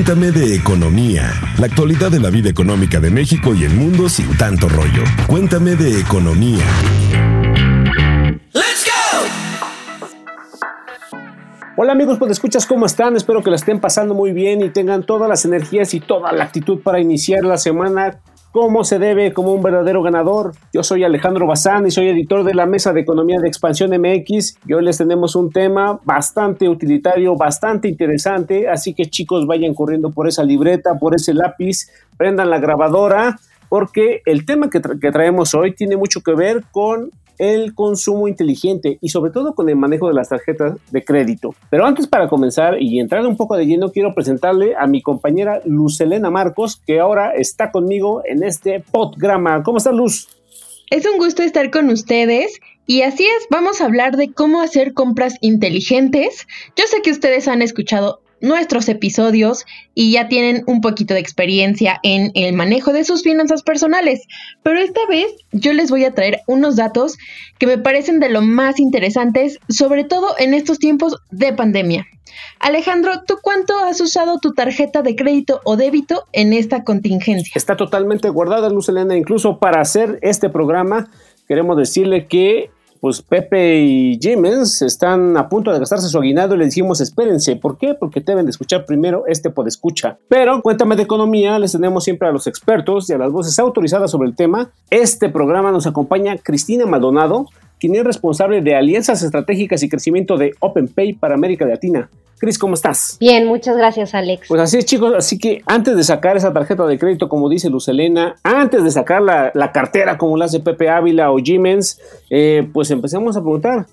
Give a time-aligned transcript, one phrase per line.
[0.00, 4.34] Cuéntame de economía, la actualidad de la vida económica de México y el mundo sin
[4.38, 5.04] tanto rollo.
[5.26, 6.64] Cuéntame de economía.
[11.76, 15.04] Hola amigos, pues escuchas cómo están, espero que la estén pasando muy bien y tengan
[15.04, 18.20] todas las energías y toda la actitud para iniciar la semana
[18.52, 20.52] como se debe, como un verdadero ganador.
[20.72, 24.56] Yo soy Alejandro Bazán y soy editor de la Mesa de Economía de Expansión MX
[24.66, 30.10] y hoy les tenemos un tema bastante utilitario, bastante interesante, así que chicos vayan corriendo
[30.10, 35.72] por esa libreta, por ese lápiz, prendan la grabadora porque el tema que traemos hoy
[35.72, 40.14] tiene mucho que ver con el consumo inteligente y sobre todo con el manejo de
[40.14, 41.54] las tarjetas de crédito.
[41.70, 45.62] Pero antes para comenzar y entrar un poco de lleno, quiero presentarle a mi compañera
[45.64, 49.62] Luz Elena Marcos, que ahora está conmigo en este podgrama.
[49.62, 50.28] ¿Cómo está Luz?
[50.90, 54.92] Es un gusto estar con ustedes y así es, vamos a hablar de cómo hacer
[54.92, 56.46] compras inteligentes.
[56.76, 62.00] Yo sé que ustedes han escuchado nuestros episodios y ya tienen un poquito de experiencia
[62.02, 64.22] en el manejo de sus finanzas personales.
[64.62, 67.18] Pero esta vez yo les voy a traer unos datos
[67.58, 72.06] que me parecen de lo más interesantes, sobre todo en estos tiempos de pandemia.
[72.58, 77.52] Alejandro, ¿tú cuánto has usado tu tarjeta de crédito o débito en esta contingencia?
[77.54, 79.16] Está totalmente guardada, Luz Elena.
[79.16, 81.10] Incluso para hacer este programa,
[81.48, 82.70] queremos decirle que
[83.00, 87.56] pues Pepe y Jiménez están a punto de gastarse su aguinaldo y le dijimos espérense.
[87.56, 87.94] ¿Por qué?
[87.94, 90.18] Porque deben de escuchar primero este escucha.
[90.28, 94.10] Pero cuéntame de economía, les tenemos siempre a los expertos y a las voces autorizadas
[94.10, 94.70] sobre el tema.
[94.90, 97.46] Este programa nos acompaña Cristina Maldonado,
[97.80, 102.08] quien es responsable de alianzas estratégicas y crecimiento de OpenPay para América Latina.
[102.38, 103.18] Cris, ¿cómo estás?
[103.20, 104.48] Bien, muchas gracias, Alex.
[104.48, 105.12] Pues así es, chicos.
[105.14, 108.90] Así que antes de sacar esa tarjeta de crédito, como dice Luz Elena, antes de
[108.90, 112.00] sacar la, cartera, como la hace Pepe Ávila o Jimens,
[112.30, 113.86] eh, pues empecemos a preguntar.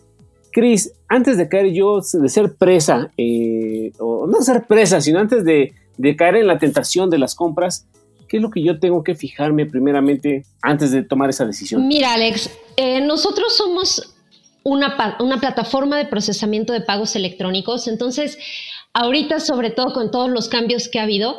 [0.53, 5.43] Cris, antes de caer yo, de ser presa, eh, o no ser presa, sino antes
[5.43, 5.73] de,
[6.17, 7.85] caer en la tentación de las compras,
[8.29, 11.85] ¿qué es lo que yo tengo que fijarme primeramente antes de tomar esa decisión?
[11.85, 14.13] Mira, Alex, eh, nosotros somos
[14.63, 14.95] una,
[15.39, 17.87] plataforma de procesamiento de pagos electrónicos.
[17.87, 18.37] Entonces,
[18.93, 21.37] ahorita, sobre todo con todos los cambios que ha habido,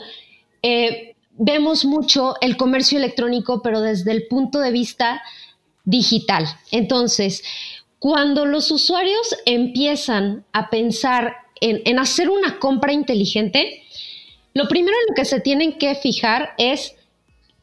[0.62, 5.22] eh, vemos mucho el comercio electrónico, pero desde el punto de vista
[5.84, 6.44] digital.
[6.72, 7.44] Entonces,
[7.98, 13.82] cuando los usuarios empiezan a pensar en, en, hacer una compra inteligente,
[14.54, 16.94] lo primero en lo que se tienen que fijar es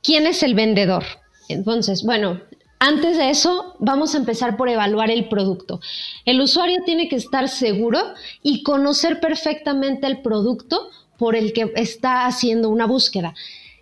[0.02, 1.04] quién es el vendedor.
[1.50, 2.42] Entonces, bueno,
[2.80, 5.80] antes de eso, vamos a empezar por evaluar el producto.
[6.26, 8.00] El usuario tiene que estar seguro
[8.44, 13.34] y conocer perfectamente el producto por el que está haciendo una búsqueda.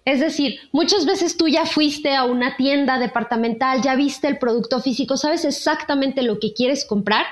[0.05, 4.81] Es decir, muchas veces tú ya fuiste a una tienda departamental, ya viste el producto
[4.81, 7.25] físico, sabes exactamente lo que quieres comprar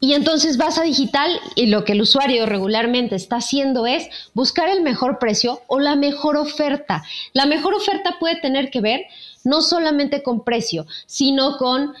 [0.00, 4.70] y entonces vas a digital y lo que el usuario regularmente está haciendo es buscar
[4.70, 7.04] el mejor precio o la mejor oferta.
[7.34, 9.02] La mejor oferta puede tener que ver
[9.44, 11.92] no solamente con precio, sino con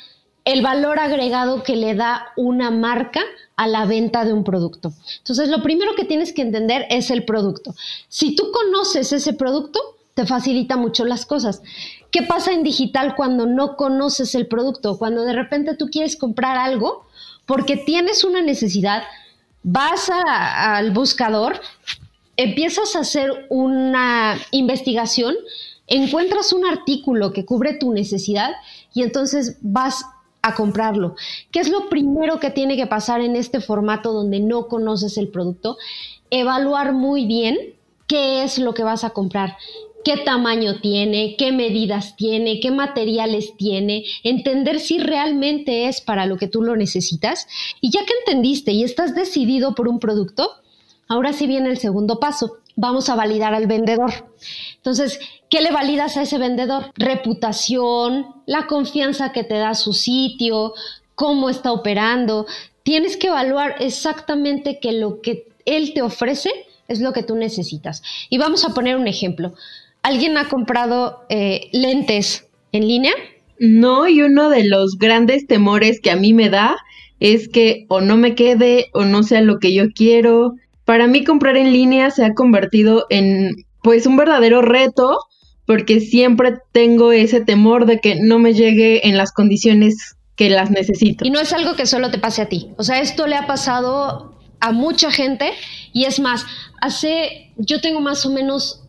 [0.46, 3.20] el valor agregado que le da una marca
[3.56, 4.94] a la venta de un producto.
[5.18, 7.74] Entonces, lo primero que tienes que entender es el producto.
[8.08, 9.78] Si tú conoces ese producto,
[10.14, 11.62] te facilita mucho las cosas.
[12.10, 14.96] ¿Qué pasa en digital cuando no conoces el producto?
[14.98, 17.04] Cuando de repente tú quieres comprar algo
[17.50, 19.02] porque tienes una necesidad,
[19.64, 21.60] vas al buscador,
[22.36, 25.34] empiezas a hacer una investigación
[25.88, 28.52] encuentras un artículo que cubre tu necesidad
[28.94, 30.04] y entonces vas
[30.42, 31.16] a comprarlo.
[31.50, 35.26] ¿Qué es lo primero que tiene que pasar en este formato donde no conoces el
[35.26, 35.76] producto?
[36.30, 37.58] Evaluar muy bien
[38.06, 39.56] qué es lo que vas a comprar,
[40.04, 46.36] qué tamaño tiene, qué medidas tiene, qué materiales tiene, entender si realmente es para lo
[46.36, 47.46] que tú lo necesitas.
[47.80, 50.50] Y ya que entendiste y estás decidido por un producto,
[51.08, 52.58] ahora sí viene el segundo paso.
[52.76, 54.30] Vamos a validar al vendedor.
[54.76, 56.92] Entonces, ¿Qué le validas a ese vendedor?
[56.94, 60.74] Reputación, la confianza que te da su sitio,
[61.16, 62.46] cómo está operando.
[62.84, 66.50] Tienes que evaluar exactamente que lo que él te ofrece
[66.86, 68.00] es lo que tú necesitas.
[68.30, 69.54] Y vamos a poner un ejemplo.
[70.02, 73.12] ¿Alguien ha comprado eh, lentes en línea?
[73.58, 76.76] No, y uno de los grandes temores que a mí me da
[77.20, 80.54] es que o no me quede o no sea lo que yo quiero.
[80.86, 85.18] Para mí comprar en línea se ha convertido en pues un verdadero reto
[85.66, 90.70] porque siempre tengo ese temor de que no me llegue en las condiciones que las
[90.70, 91.24] necesito.
[91.26, 92.70] Y no es algo que solo te pase a ti.
[92.78, 95.52] O sea, esto le ha pasado a mucha gente
[95.92, 96.46] y es más,
[96.80, 98.79] hace, yo tengo más o menos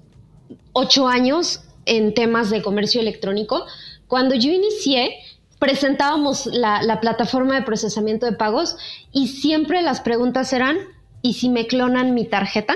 [0.73, 3.65] ocho años en temas de comercio electrónico.
[4.07, 5.18] Cuando yo inicié,
[5.59, 8.77] presentábamos la, la plataforma de procesamiento de pagos
[9.12, 10.77] y siempre las preguntas eran,
[11.21, 12.75] ¿y si me clonan mi tarjeta?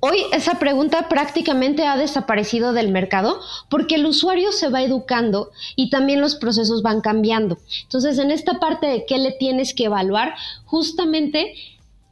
[0.00, 5.88] Hoy esa pregunta prácticamente ha desaparecido del mercado porque el usuario se va educando y
[5.88, 7.58] también los procesos van cambiando.
[7.82, 10.34] Entonces, en esta parte de qué le tienes que evaluar,
[10.66, 11.54] justamente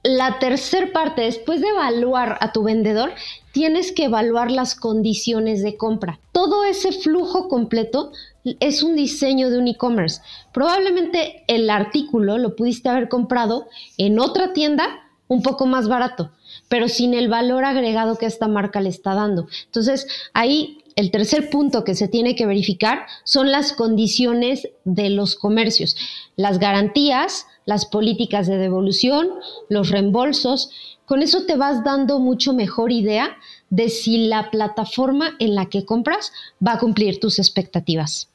[0.03, 3.13] la tercera parte, después de evaluar a tu vendedor,
[3.55, 6.19] tienes que evaluar las condiciones de compra.
[6.33, 8.11] Todo ese flujo completo
[8.59, 10.21] es un diseño de un e-commerce.
[10.53, 16.33] Probablemente el artículo lo pudiste haber comprado en otra tienda un poco más barato,
[16.69, 19.47] pero sin el valor agregado que esta marca le está dando.
[19.67, 25.37] Entonces, ahí el tercer punto que se tiene que verificar son las condiciones de los
[25.37, 25.97] comercios,
[26.35, 29.29] las garantías, las políticas de devolución,
[29.69, 30.71] los reembolsos.
[31.07, 33.37] Con eso te vas dando mucho mejor idea
[33.71, 36.33] de si la plataforma en la que compras
[36.67, 38.31] va a cumplir tus expectativas.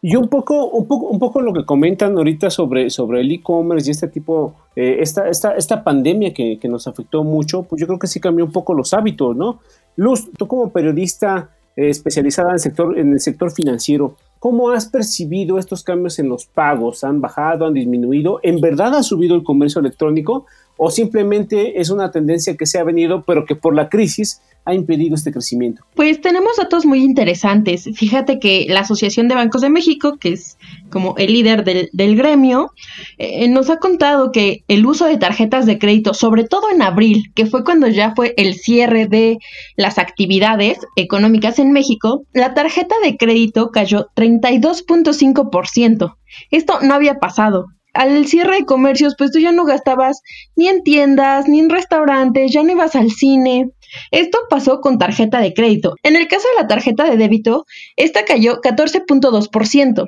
[0.00, 3.88] Y un poco, un poco, un poco lo que comentan ahorita sobre, sobre el e-commerce
[3.88, 7.86] y este tipo, eh, esta, esta, esta pandemia que, que, nos afectó mucho, pues yo
[7.86, 9.60] creo que sí cambió un poco los hábitos, ¿no?
[9.96, 14.86] Luz, tú como periodista eh, especializada en el, sector, en el sector financiero, ¿cómo has
[14.86, 17.02] percibido estos cambios en los pagos?
[17.02, 18.38] ¿Han bajado, han disminuido?
[18.44, 20.46] ¿En verdad ha subido el comercio electrónico?
[20.76, 24.74] ¿O simplemente es una tendencia que se ha venido, pero que por la crisis ha
[24.74, 25.82] impedido este crecimiento?
[25.94, 27.88] Pues tenemos datos muy interesantes.
[27.94, 30.56] Fíjate que la Asociación de Bancos de México, que es
[30.90, 32.72] como el líder del, gremio,
[33.18, 37.32] eh, nos ha contado que el uso de tarjetas de crédito, sobre todo en abril,
[37.34, 39.38] que fue cuando ya fue el cierre de
[39.76, 46.16] las actividades económicas en México, la tarjeta de crédito cayó 32.5%.
[46.50, 50.20] Esto no había pasado al cierre de comercios, pues tú ya no gastabas
[50.56, 53.70] ni en tiendas, ni en restaurantes, ya no ibas al cine.
[54.10, 55.94] Esto pasó con tarjeta de crédito.
[56.02, 57.64] En el caso de la tarjeta de débito,
[57.96, 60.06] esta cayó 14.2%.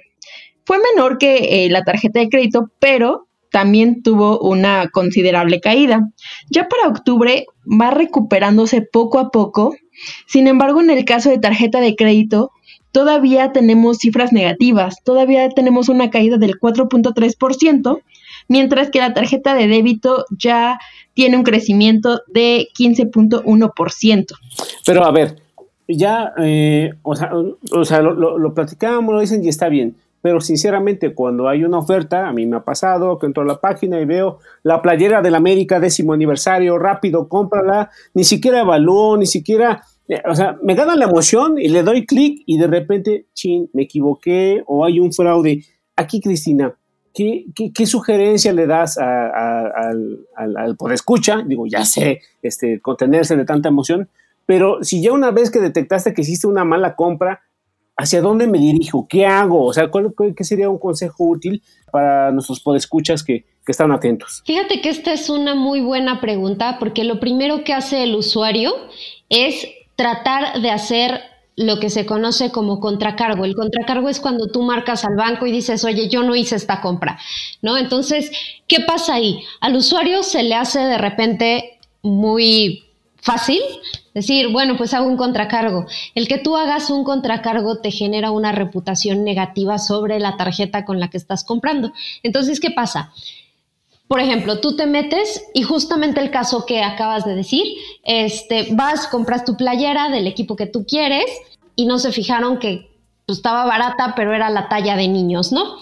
[0.65, 6.11] Fue menor que eh, la tarjeta de crédito, pero también tuvo una considerable caída.
[6.51, 9.75] Ya para octubre va recuperándose poco a poco.
[10.27, 12.51] Sin embargo, en el caso de tarjeta de crédito,
[12.93, 18.01] todavía tenemos cifras negativas, todavía tenemos una caída del 4.3%,
[18.49, 20.79] mientras que la tarjeta de débito ya
[21.15, 24.27] tiene un crecimiento de 15.1%.
[24.85, 25.37] Pero a ver,
[25.89, 27.31] ya, eh, o sea,
[27.73, 31.79] o sea lo, lo, platicábamos, lo dicen y está bien, pero sinceramente cuando hay una
[31.79, 35.23] oferta, a mí me ha pasado que entro a la página y veo la playera
[35.23, 39.83] del América décimo aniversario, rápido, cómprala, ni siquiera evalúo, ni siquiera
[40.29, 43.83] o sea, me gana la emoción y le doy clic y de repente, chin, me
[43.83, 45.65] equivoqué o hay un fraude.
[45.97, 46.75] Aquí, Cristina,
[47.13, 51.43] ¿qué, qué, sugerencia le das al, al, poder escucha?
[51.47, 54.09] Digo, ya sé, este, contenerse de tanta emoción,
[54.45, 57.41] pero si ya una vez que detectaste que hiciste una mala compra,
[57.97, 59.07] ¿hacia dónde me dirijo?
[59.09, 59.65] ¿Qué hago?
[59.65, 64.43] O sea, ¿cuál, ¿qué sería un consejo útil para nuestros podescuchas que, que están atentos?
[64.47, 68.73] Fíjate que esta es una muy buena pregunta porque lo primero que hace el usuario
[69.29, 71.23] es tratar de hacer
[71.57, 73.45] lo que se conoce como contracargo.
[73.45, 76.83] El contracargo es cuando tú marcas al banco y dices, oye, yo no hice esta
[76.83, 77.19] compra,
[77.63, 77.79] ¿no?
[77.79, 78.31] Entonces,
[78.69, 79.43] ¿qué pasa ahí?
[79.61, 82.85] Al usuario se le hace de repente muy
[83.17, 83.61] fácil
[84.15, 85.87] decir, bueno, pues hago un contracargo.
[86.15, 91.01] El que tú hagas un contracargo te genera una reputación negativa sobre la tarjeta con
[91.01, 91.93] la que estás comprando.
[92.23, 93.13] Entonces, ¿qué pasa?
[94.09, 97.65] Por ejemplo, tú te metes y justamente el caso que acabas de decir,
[98.05, 101.27] este, vas, compras tu playera del equipo que tú quieres
[101.75, 102.89] y no se fijaron que
[103.27, 105.77] pues, estaba barata, pero era la talla de niños, ¿no?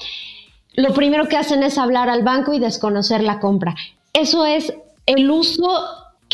[0.72, 3.76] Lo primero que hacen es hablar al banco y desconocer la compra.
[4.12, 4.74] Eso es
[5.06, 5.68] el uso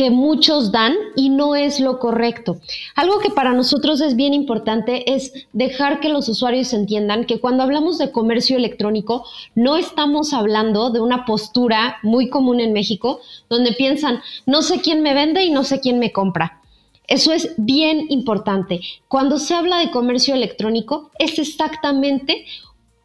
[0.01, 2.57] que muchos dan y no es lo correcto.
[2.95, 7.65] Algo que para nosotros es bien importante es dejar que los usuarios entiendan que cuando
[7.65, 13.73] hablamos de comercio electrónico no estamos hablando de una postura muy común en México donde
[13.73, 16.63] piensan no sé quién me vende y no sé quién me compra.
[17.07, 18.81] Eso es bien importante.
[19.07, 22.47] Cuando se habla de comercio electrónico es exactamente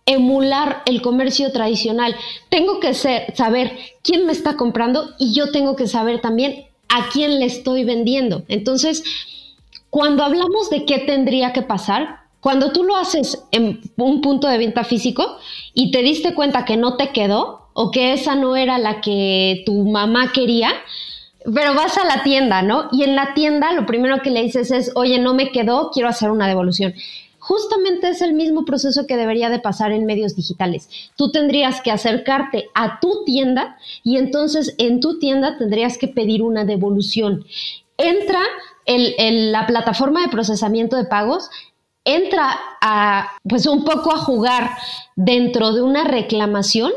[0.05, 2.15] emular el comercio tradicional.
[2.47, 7.09] Tengo que ser, saber quién me está comprando y yo tengo que saber también a
[7.09, 8.43] quién le estoy vendiendo.
[8.47, 9.03] Entonces,
[9.89, 14.57] cuando hablamos de qué tendría que pasar, cuando tú lo haces en un punto de
[14.57, 15.37] venta físico
[15.73, 19.63] y te diste cuenta que no te quedó o que esa no era la que
[19.65, 20.71] tu mamá quería,
[21.53, 22.87] pero vas a la tienda, ¿no?
[22.91, 26.09] Y en la tienda lo primero que le dices es, oye, no me quedó, quiero
[26.09, 26.93] hacer una devolución
[27.47, 30.89] justamente es el mismo proceso que debería de pasar en medios digitales.
[31.15, 36.41] Tú tendrías que acercarte a tu tienda y entonces en tu tienda tendrías que pedir
[36.41, 37.45] una devolución.
[37.99, 38.39] Entra
[38.87, 41.51] en la plataforma de procesamiento de pagos,
[42.03, 44.71] entra a, pues un poco a jugar
[45.15, 46.91] dentro de una reclamación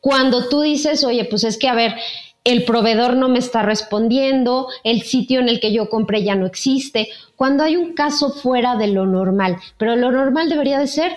[0.00, 1.94] cuando tú dices, oye, pues es que a ver,
[2.44, 6.46] el proveedor no me está respondiendo, el sitio en el que yo compré ya no
[6.46, 11.12] existe, cuando hay un caso fuera de lo normal, pero lo normal debería de ser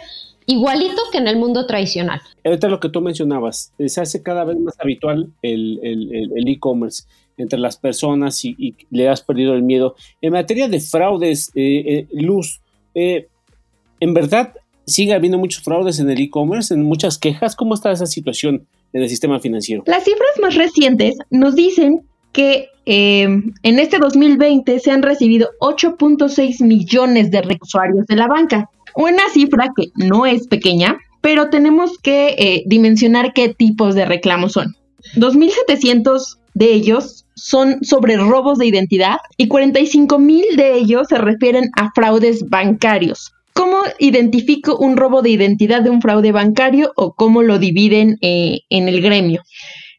[0.46, 2.22] igualito que en el mundo tradicional.
[2.44, 7.04] Ahorita lo que tú mencionabas, eh, se hace cada vez más habitual el e-commerce
[7.38, 9.96] entre las personas y, le has perdido el miedo.
[10.22, 12.62] En materia de fraudes, eh, eh, Luz,
[12.94, 14.54] ¿en verdad
[14.86, 17.56] sigue habiendo muchos fraudes en el e-commerce, en muchas quejas?
[17.56, 19.84] ¿Cómo está esa situación en el sistema financiero?
[19.86, 27.32] Las cifras más recientes nos dicen que en este 2020 se han recibido 8.6 millones
[27.32, 28.70] de usuarios de la banca.
[28.96, 34.54] Una cifra que no es pequeña, pero tenemos que eh, dimensionar qué tipos de reclamos
[34.54, 34.76] son.
[35.16, 41.92] 2.700 de ellos son sobre robos de identidad y 45.000 de ellos se refieren a
[41.94, 43.35] fraudes bancarios.
[43.56, 48.60] ¿Cómo identifico un robo de identidad de un fraude bancario o cómo lo dividen eh,
[48.70, 49.44] en el gremio?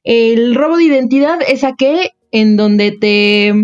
[0.05, 3.55] El robo de identidad es aquel en donde te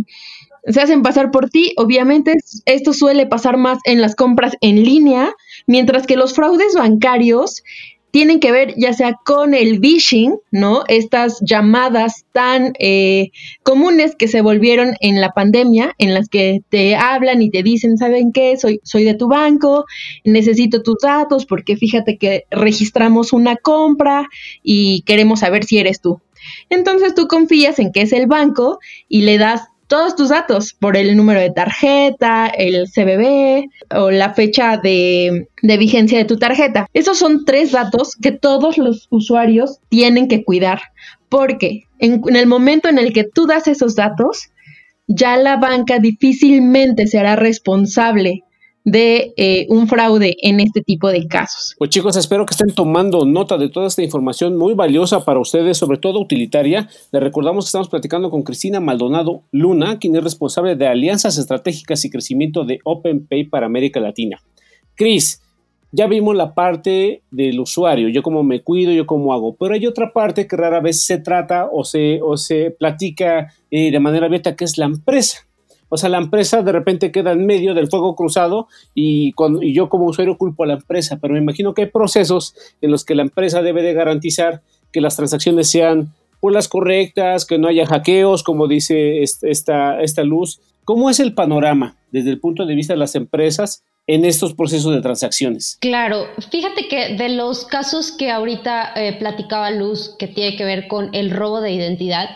[0.67, 1.75] se hacen pasar por ti.
[1.77, 5.35] Obviamente esto suele pasar más en las compras en línea,
[5.67, 7.63] mientras que los fraudes bancarios
[8.13, 10.85] tienen que ver ya sea con el phishing, ¿no?
[10.87, 13.31] Estas llamadas tan eh,
[13.63, 17.97] comunes que se volvieron en la pandemia, en las que te hablan y te dicen,
[17.97, 18.59] ¿saben qué?
[18.59, 19.87] Soy, soy de tu banco,
[20.25, 24.29] necesito tus datos porque fíjate que registramos una compra
[24.63, 26.21] y queremos saber si eres tú.
[26.69, 28.79] Entonces tú confías en que es el banco
[29.09, 34.33] y le das todos tus datos por el número de tarjeta, el CBB o la
[34.33, 36.89] fecha de, vigencia de tu tarjeta.
[36.95, 40.81] Esos son tres datos que todos los usuarios tienen que cuidar
[41.29, 44.49] porque en, en el momento en el que tú das esos datos,
[45.09, 48.45] ya la banca difícilmente será responsable
[48.85, 51.75] de eh, un fraude en este tipo de casos.
[51.79, 55.79] Pues chicos, espero que estén tomando nota de toda esta información muy valiosa para ustedes,
[55.79, 56.89] sobre todo utilitaria.
[57.13, 62.05] Les recordamos que estamos platicando con Cristina Maldonado Luna, quien es responsable de alianzas estratégicas
[62.05, 64.43] y crecimiento de OpenPay para América Latina.
[64.95, 65.41] Cris,
[65.93, 69.87] ya vimos la parte del usuario, yo cómo me cuido, yo cómo hago, pero hay
[69.87, 74.27] otra parte que rara vez se trata o se, o se platica eh, de manera
[74.27, 75.47] abierta, que es la empresa.
[75.95, 79.35] O sea, la empresa de repente queda en medio del fuego cruzado y,
[79.75, 83.05] yo como usuario culpo a la empresa, pero me imagino que hay procesos en los
[83.05, 87.69] que la empresa debe de garantizar que las transacciones sean pues, las correctas, que no
[87.69, 90.63] haya hackeos, como dice esta, esta luz.
[90.85, 94.95] ¿Cómo es el panorama desde el punto de vista de las empresas en estos procesos
[94.95, 95.77] de transacciones?
[95.83, 100.89] Claro, fíjate que de los casos que ahorita eh, platicaba Luz, que tiene que ver
[100.89, 102.31] con el robo de identidad,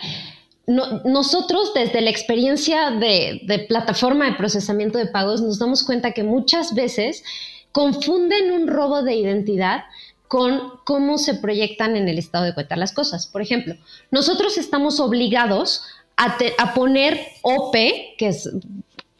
[0.66, 6.74] nosotros desde la experiencia de, plataforma de procesamiento de pagos nos damos cuenta que muchas
[6.74, 7.22] veces
[7.70, 9.84] confunden un robo de identidad
[10.26, 13.28] con cómo se proyectan en el estado de cuenta las cosas.
[13.28, 13.76] Por ejemplo,
[14.10, 15.82] nosotros estamos obligados
[16.16, 17.74] a, a poner OP,
[18.18, 18.50] que es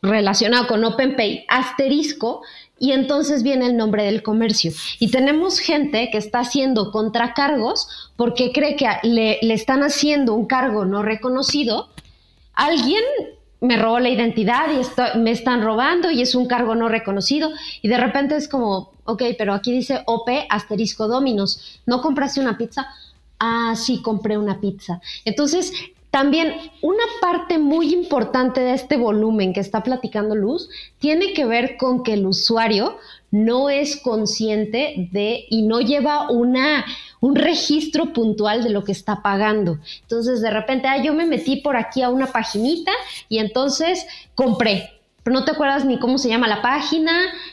[0.03, 2.43] relacionado con OpenPay, asterisco,
[2.79, 4.73] y entonces viene el nombre del comercio.
[4.99, 10.85] Y tenemos gente que está haciendo contracargos porque cree que le, están haciendo un cargo
[10.85, 11.89] no reconocido.
[12.53, 13.03] Alguien
[13.61, 17.51] me robó la identidad y me están robando y es un cargo no reconocido.
[17.81, 21.81] Y de repente es como, ok, pero aquí dice OP asterisco Dominos.
[21.87, 22.89] ¿No compraste una pizza?
[23.39, 25.01] Ah, sí, compré una pizza.
[25.25, 25.73] Entonces,
[26.17, 31.77] también una parte muy importante de este volumen que está platicando Luz tiene que ver
[31.77, 32.97] con que el usuario
[33.31, 36.87] no es consciente de y no lleva una,
[37.21, 39.79] un registro puntual de lo que está pagando.
[40.01, 42.93] Entonces de repente, ah, yo me metí por aquí a una paginita
[43.29, 44.89] y entonces compré,
[45.23, 47.13] pero no te acuerdas ni cómo se llama la página,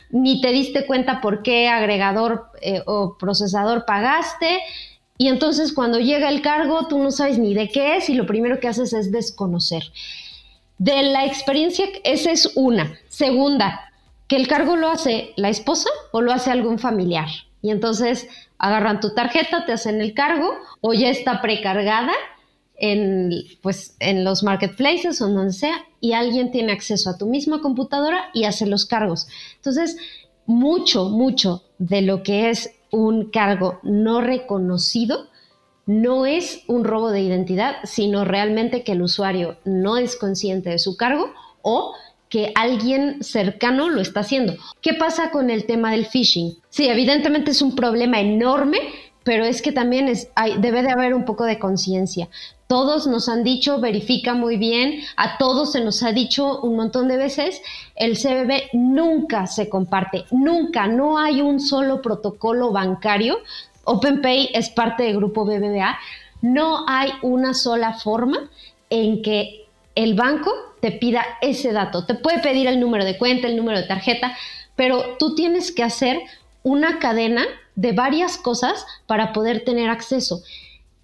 [0.09, 4.61] ni te diste cuenta por qué agregador eh, o procesador pagaste.
[5.23, 8.25] Y entonces cuando llega el cargo, tú no sabes ni de qué es y lo
[8.25, 9.83] primero que haces es desconocer.
[10.77, 12.99] De la experiencia, esa es una.
[13.07, 13.89] Segunda,
[14.27, 17.29] que el cargo lo hace la esposa o lo hace algún familiar.
[17.61, 18.27] Y entonces
[18.57, 22.11] agarran tu tarjeta, te hacen el cargo o ya está precargada
[22.75, 27.61] en, pues, en los marketplaces o donde sea y alguien tiene acceso a tu misma
[27.61, 29.29] computadora y hace los cargos.
[29.55, 29.95] Entonces,
[30.45, 35.27] mucho, mucho de lo que es un cargo no reconocido
[35.85, 40.79] no es un robo de identidad, sino realmente que el usuario no es consciente de
[40.79, 41.93] su cargo o
[42.29, 44.55] que alguien cercano lo está haciendo.
[44.81, 46.57] ¿Qué pasa con el tema del phishing?
[46.69, 48.79] Sí, evidentemente es un problema enorme,
[49.23, 52.29] pero es que también es, debe de haber un poco de conciencia.
[52.67, 57.07] Todos nos han dicho, verifica muy bien, a todos se nos ha dicho un montón
[57.07, 57.61] de veces,
[57.95, 63.37] el CBB nunca se comparte, nunca, no hay un solo protocolo bancario.
[63.85, 65.97] OpenPay es parte del grupo BBVA,
[66.41, 68.49] No hay una sola forma
[68.89, 69.65] en que
[69.95, 70.51] el banco
[70.81, 72.05] te pida ese dato.
[72.05, 74.35] Te puede pedir el número de cuenta, el número de tarjeta,
[74.75, 76.19] pero tú tienes que hacer
[76.63, 80.43] una cadena de varias cosas para poder tener acceso.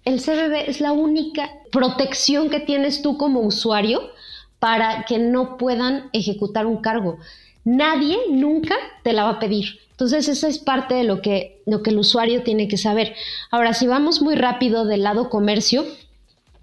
[0.04, 4.10] El CBB es la única protección que tienes tú como usuario
[4.58, 7.18] para que no puedan ejecutar un cargo.
[7.64, 9.80] Nadie nunca te la va a pedir.
[9.90, 13.14] Entonces, esa es parte de lo que, lo que el usuario tiene que saber.
[13.50, 15.84] Ahora, si vamos muy rápido del lado comercio,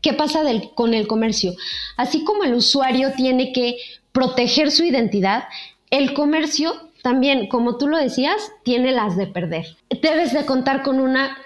[0.02, 0.42] ¿qué pasa
[0.74, 1.54] con el comercio?
[1.98, 3.78] Así como el usuario tiene que
[4.12, 5.44] proteger su identidad,
[5.92, 9.78] el comercio también, como tú lo decías, tiene las de perder.
[10.02, 11.38] Debes de contar con una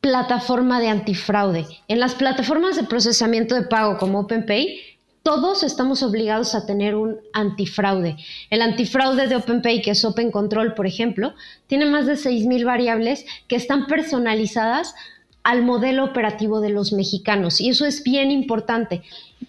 [0.00, 1.66] plataforma de antifraude.
[1.86, 4.76] En las plataformas de procesamiento de pago como OpenPay,
[5.22, 8.16] todos estamos obligados a tener un antifraude.
[8.50, 11.32] El antifraude de OpenPay, que es Open Control, por ejemplo,
[11.68, 14.96] tiene más de 6.000 variables que están personalizadas
[15.44, 19.02] al modelo operativo de los mexicanos y eso es bien importante.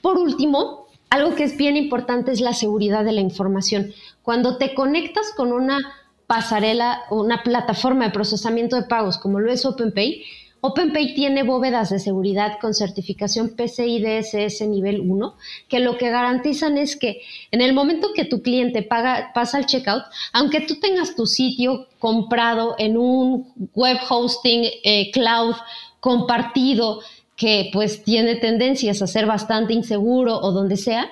[0.03, 3.93] Por último, algo que es bien importante es la seguridad de la información.
[4.21, 5.79] Cuando te conectas con una
[6.27, 10.23] pasarela o una plataforma de procesamiento de pagos como lo es OpenPay,
[10.67, 15.35] OpenPay tiene bóvedas de seguridad con certificación PCI DSS nivel 1,
[15.69, 17.21] que lo que garantizan es que
[17.51, 21.87] en el momento que tu cliente paga, pasa el checkout, aunque tú tengas tu sitio
[21.99, 25.55] comprado en un web hosting eh, cloud
[25.99, 27.01] compartido
[27.35, 31.11] que pues tiene tendencias a ser bastante inseguro o donde sea,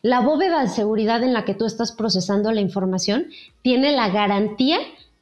[0.00, 3.26] la bóveda de seguridad en la que tú estás procesando la información
[3.62, 4.78] tiene la garantía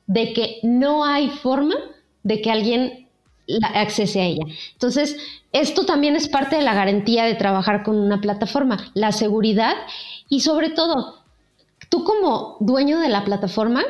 [0.07, 1.75] de que no hay forma
[2.23, 3.09] de que alguien
[3.75, 4.45] accese a ella.
[4.73, 5.17] Entonces,
[5.53, 9.75] esto también es parte de la garantía de trabajar con una plataforma, la seguridad
[10.29, 11.17] y sobre todo,
[11.89, 13.83] tú como dueño de la plataforma,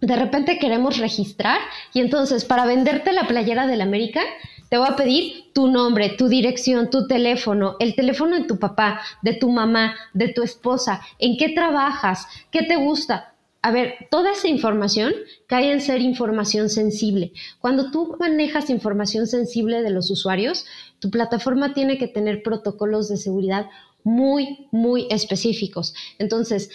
[0.00, 1.58] de repente queremos registrar
[1.92, 4.20] y entonces para venderte la playera del América,
[4.68, 9.00] te voy a pedir tu nombre, tu dirección, tu teléfono, el teléfono de tu papá,
[9.22, 13.34] de tu mamá, de tu esposa, en qué trabajas, qué te gusta.
[13.62, 15.12] A ver, toda esa información
[15.48, 17.32] cae en ser información sensible.
[17.58, 20.66] Cuando tú manejas información sensible de los usuarios,
[21.00, 23.66] tu plataforma tiene que tener protocolos de seguridad
[24.04, 25.94] muy, muy específicos.
[26.18, 26.70] Entonces,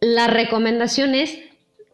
[0.00, 1.38] la recomendación es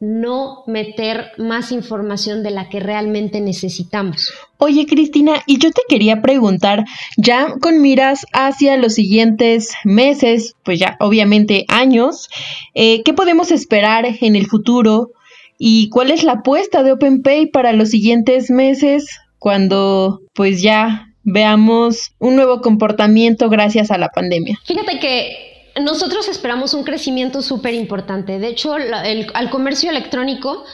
[0.00, 4.32] no meter más información de la que realmente necesitamos.
[4.58, 6.84] Oye, Cristina, y yo te quería preguntar,
[7.16, 12.28] ya con miras hacia los siguientes meses, pues ya obviamente años,
[12.74, 15.10] eh, ¿qué podemos esperar en el futuro?
[15.58, 22.12] ¿Y cuál es la apuesta de OpenPay para los siguientes meses cuando pues ya veamos
[22.18, 24.58] un nuevo comportamiento gracias a la pandemia?
[24.64, 28.38] Fíjate que nosotros esperamos un crecimiento súper importante.
[28.38, 30.64] De hecho, al comercio electrónico,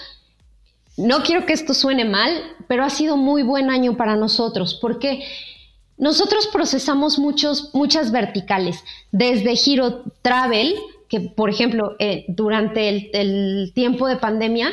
[0.97, 5.25] no quiero que esto suene mal, pero ha sido muy buen año para nosotros, porque
[5.97, 10.75] nosotros procesamos muchos, muchas verticales, desde Giro Travel,
[11.09, 14.73] que por ejemplo, eh, durante el, el tiempo de pandemia,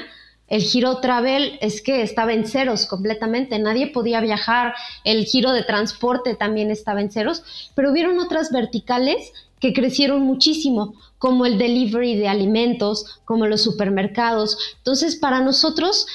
[0.52, 4.74] el giro travel es que estaba en ceros completamente, nadie podía viajar,
[5.06, 10.95] el giro de transporte también estaba en ceros, pero hubieron otras verticales que crecieron muchísimo,
[11.19, 14.58] como el delivery de alimentos, como los supermercados.
[14.80, 16.08] Entonces, para nosotros,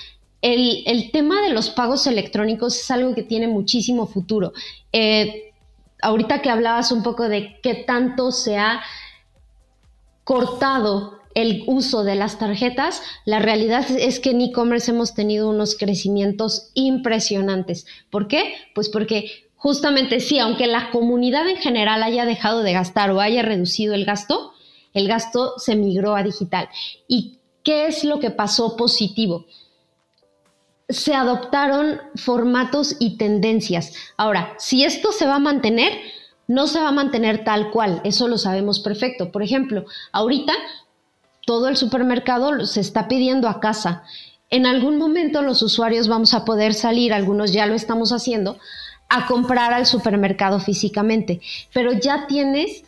[0.43, 4.53] el, tema de los pagos electrónicos es algo que tiene muchísimo futuro.
[4.93, 5.53] Eh,
[6.03, 8.83] ahorita que hablabas un poco de qué tanto se ha
[10.25, 15.77] cortado el uso de las tarjetas, la realidad es que en e-commerce hemos tenido unos
[15.77, 17.87] crecimientos impresionantes.
[18.11, 18.55] ¿Por qué?
[18.75, 23.43] Pues porque justamente sí, aunque la comunidad en general haya dejado de gastar o haya
[23.43, 24.53] reducido el gasto,
[24.95, 26.69] el gasto se migró a digital.
[27.09, 29.45] ¿Y qué es lo que pasó positivo?
[30.89, 33.93] Se adoptaron formatos y tendencias.
[34.17, 35.95] Ahora, si esto se va a mantener,
[36.47, 39.33] no se va a mantener tal cual, eso lo sabemos perfecto.
[39.33, 40.53] Por ejemplo, ahorita
[41.45, 44.05] todo el supermercado se está pidiendo a casa.
[44.49, 48.61] En algún momento los usuarios vamos a poder salir, algunos ya lo estamos haciendo,
[49.09, 51.41] a comprar al supermercado físicamente,
[51.73, 52.85] pero ya tienes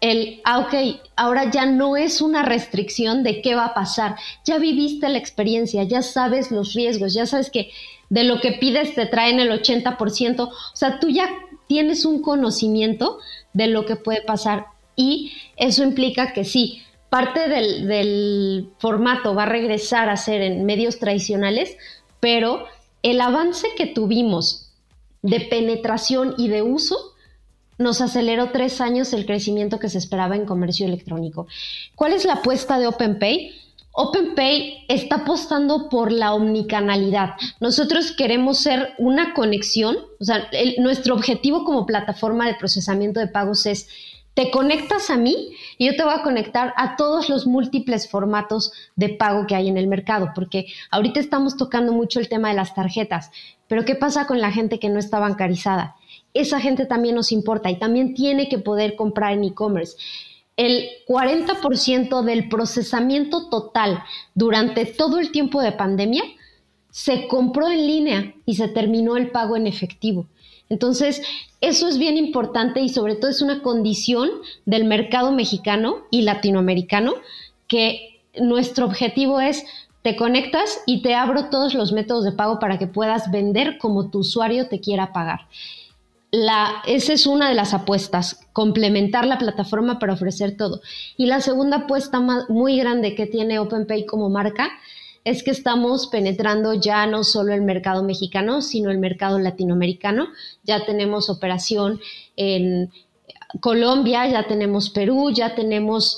[0.00, 4.58] el, ah, ok, ahora ya no es una restricción de qué va a pasar, ya
[4.58, 7.70] viviste la experiencia, ya sabes los riesgos, ya sabes que
[8.08, 11.28] de lo que pides te traen el 80%, o sea, tú ya
[11.66, 13.18] tienes un conocimiento
[13.52, 19.44] de lo que puede pasar y eso implica que sí, parte del, del formato va
[19.44, 21.76] a regresar a ser en medios tradicionales,
[22.20, 22.64] pero
[23.02, 24.69] el avance que tuvimos
[25.22, 26.96] de penetración y de uso,
[27.78, 31.46] nos aceleró tres años el crecimiento que se esperaba en comercio electrónico.
[31.94, 33.52] ¿Cuál es la apuesta de OpenPay?
[33.92, 37.30] OpenPay está apostando por la omnicanalidad.
[37.58, 43.66] Nosotros queremos ser una conexión, o sea, nuestro objetivo como plataforma de procesamiento de pagos
[43.66, 43.88] es
[44.34, 48.72] te conectas a mí y yo te voy a conectar a todos los múltiples formatos
[48.94, 52.54] de pago que hay en el mercado, porque ahorita estamos tocando mucho el tema de
[52.54, 53.32] las tarjetas,
[53.70, 55.94] pero ¿qué pasa con la gente que no está bancarizada?
[56.34, 59.96] Esa gente también nos importa y también tiene que poder comprar en e-commerce.
[60.56, 64.02] El 40% del procesamiento total
[64.34, 66.24] durante todo el tiempo de pandemia
[66.90, 70.26] se compró en línea y se terminó el pago en efectivo.
[70.68, 71.22] Entonces,
[71.60, 74.30] eso es bien importante y sobre todo es una condición
[74.66, 77.14] del mercado mexicano y latinoamericano
[77.68, 79.64] que nuestro objetivo es
[80.02, 84.10] te conectas y te abro todos los métodos de pago para que puedas vender como
[84.10, 85.40] tu usuario te quiera pagar.
[86.86, 90.80] Esa es una de las apuestas, complementar la plataforma para ofrecer todo.
[91.16, 94.70] Y la segunda apuesta muy grande que tiene OpenPay como marca
[95.24, 100.28] es que estamos penetrando ya no solo el mercado mexicano, sino el mercado latinoamericano.
[100.62, 102.00] Ya tenemos operación
[102.36, 102.90] en
[103.60, 106.16] Colombia, ya tenemos Perú, ya tenemos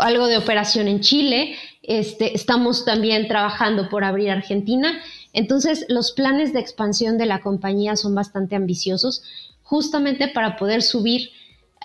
[0.00, 1.56] algo de operación en Chile.
[1.82, 5.00] Este, estamos también trabajando por abrir Argentina.
[5.32, 9.22] Entonces, los planes de expansión de la compañía son bastante ambiciosos,
[9.62, 11.30] justamente para poder subir,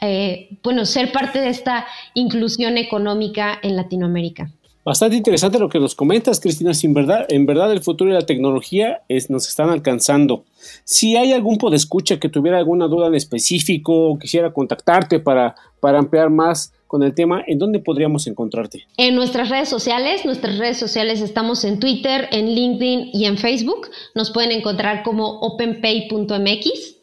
[0.02, 4.52] eh, bueno, ser parte de esta inclusión económica en Latinoamérica.
[4.86, 6.72] Bastante interesante lo que nos comentas, Cristina.
[6.76, 10.44] Sin verdad, en verdad el futuro y la tecnología es, nos están alcanzando.
[10.84, 15.98] Si hay algún podescucha que tuviera alguna duda en específico o quisiera contactarte para, para
[15.98, 18.86] ampliar más con el tema, ¿en dónde podríamos encontrarte?
[18.98, 23.90] En nuestras redes sociales, nuestras redes sociales estamos en Twitter, en LinkedIn y en Facebook.
[24.14, 26.96] Nos pueden encontrar como openpay.mx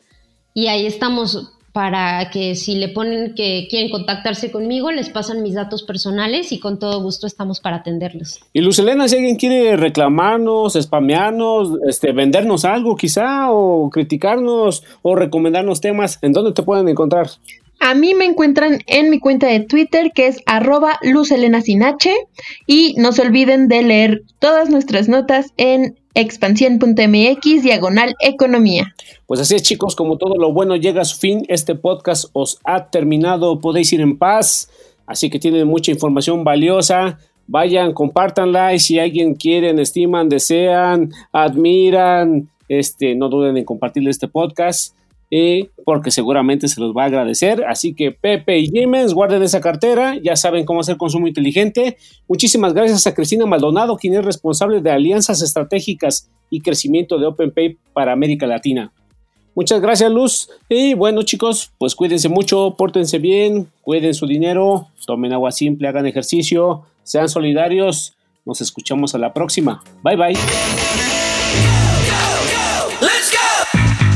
[0.54, 5.54] y ahí estamos para que si le ponen que quieren contactarse conmigo, les pasan mis
[5.54, 8.40] datos personales y con todo gusto estamos para atenderlos.
[8.52, 15.16] Y Luz Elena, si alguien quiere reclamarnos, spamearnos, este, vendernos algo quizá, o criticarnos, o
[15.16, 17.28] recomendarnos temas, ¿en dónde te pueden encontrar?
[17.84, 22.14] A mí me encuentran en mi cuenta de Twitter que es arroba luzelenasinache
[22.64, 28.94] y no se olviden de leer todas nuestras notas en expansión.mx diagonal economía.
[29.26, 32.60] Pues así es chicos, como todo lo bueno llega a su fin, este podcast os
[32.62, 34.70] ha terminado, podéis ir en paz,
[35.04, 37.18] así que tienen mucha información valiosa.
[37.48, 44.28] Vayan, compártanla y si alguien quieren, estiman, desean, admiran, este, no duden en compartir este
[44.28, 44.94] podcast
[45.84, 47.64] porque seguramente se los va a agradecer.
[47.64, 51.96] Así que Pepe y Jiménez, guarden esa cartera, ya saben cómo hacer consumo inteligente.
[52.28, 57.78] Muchísimas gracias a Cristina Maldonado, quien es responsable de alianzas estratégicas y crecimiento de OpenPay
[57.94, 58.92] para América Latina.
[59.54, 60.50] Muchas gracias, Luz.
[60.68, 66.06] Y bueno, chicos, pues cuídense mucho, pórtense bien, cuiden su dinero, tomen agua simple, hagan
[66.06, 68.14] ejercicio, sean solidarios.
[68.44, 69.82] Nos escuchamos a la próxima.
[70.02, 71.11] Bye bye.